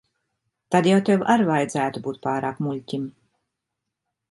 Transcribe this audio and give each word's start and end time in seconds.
Tad 0.75 0.89
jau 0.89 0.95
tev 1.09 1.25
ar 1.33 1.43
vajadzētu 1.51 2.03
būt 2.07 2.19
pārāk 2.25 2.65
muļķim. 2.69 3.07